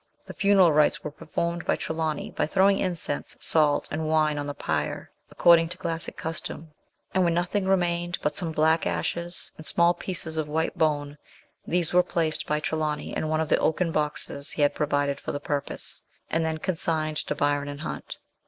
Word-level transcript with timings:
The 0.25 0.33
funeral 0.33 0.73
rites 0.73 1.03
were 1.03 1.11
per 1.11 1.27
formed 1.27 1.63
by 1.63 1.75
Trelawny 1.75 2.31
by 2.31 2.47
throwing 2.47 2.79
incense, 2.79 3.37
salt, 3.39 3.87
and 3.91 4.07
wine 4.07 4.39
on 4.39 4.47
the 4.47 4.55
pyre, 4.55 5.11
according 5.29 5.69
to 5.69 5.77
classic 5.77 6.17
custom; 6.17 6.71
and 7.13 7.23
when 7.23 7.35
nothing 7.35 7.67
remained 7.67 8.17
but 8.23 8.35
some 8.35 8.51
black 8.51 8.87
ashes 8.87 9.51
and 9.57 9.63
small 9.67 9.93
pieces 9.93 10.37
of 10.37 10.47
white 10.49 10.75
bone, 10.75 11.19
these 11.67 11.93
were 11.93 12.01
placed 12.01 12.47
by 12.47 12.59
Trelawny 12.59 13.15
in 13.15 13.27
one 13.27 13.41
of 13.41 13.49
the 13.49 13.59
oaken 13.59 13.91
boxes 13.91 14.49
he 14.53 14.63
had 14.63 14.73
pro 14.73 14.87
vided 14.87 15.19
for 15.19 15.31
the 15.31 15.39
purpose, 15.39 16.01
and 16.31 16.43
then 16.43 16.57
consigned 16.57 17.17
to 17.17 17.35
Byron 17.35 17.67
and 17.67 17.81
Hunt. 17.81 18.17